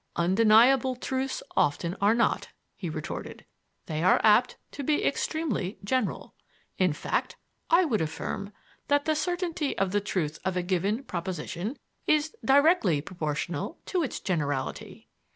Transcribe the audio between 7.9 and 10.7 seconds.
affirm that the certainty of the truth of a